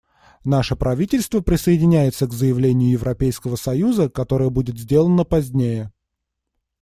[0.43, 5.93] Наше правительство присоединяется к заявлению Европейского союза, которое будет сделано позднее.